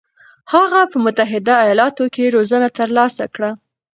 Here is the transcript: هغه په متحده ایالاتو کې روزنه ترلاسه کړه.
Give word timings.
هغه 0.53 0.81
په 0.91 0.97
متحده 1.05 1.53
ایالاتو 1.65 2.03
کې 2.13 2.33
روزنه 2.35 2.67
ترلاسه 2.79 3.23
کړه. 3.33 3.51